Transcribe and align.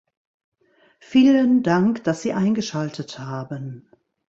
Vielen 0.99 1.61
Dank, 1.61 2.03
dass 2.05 2.23
Sie 2.23 2.33
eingeschaltet 2.33 3.19
haben! 3.19 3.87